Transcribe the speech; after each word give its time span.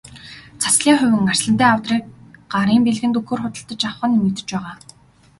Цацлын 0.61 0.95
хувин, 0.99 1.31
арслантай 1.31 1.69
авдрыг 1.73 2.03
гарын 2.53 2.79
бэлгэнд 2.85 3.17
өгөхөөр 3.19 3.41
худалдаж 3.43 3.81
авах 3.89 4.03
нь 4.07 4.13
нэмэгдэж 4.15 4.47
байгаа. 4.53 4.73